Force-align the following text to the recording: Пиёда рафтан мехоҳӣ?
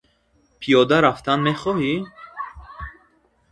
Пиёда 0.59 0.97
рафтан 1.03 1.39
мехоҳӣ? 1.45 1.95